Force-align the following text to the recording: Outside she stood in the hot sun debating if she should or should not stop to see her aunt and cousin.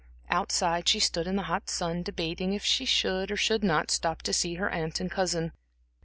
Outside 0.31 0.89
she 0.89 0.99
stood 0.99 1.27
in 1.27 1.35
the 1.35 1.43
hot 1.43 1.69
sun 1.69 2.01
debating 2.01 2.53
if 2.53 2.65
she 2.65 2.85
should 2.85 3.29
or 3.29 3.37
should 3.37 3.63
not 3.63 3.91
stop 3.91 4.23
to 4.23 4.33
see 4.33 4.55
her 4.55 4.67
aunt 4.71 4.99
and 4.99 5.11
cousin. 5.11 5.51